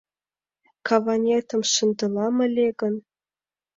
[0.87, 2.95] Каванетым шындалам ыле гын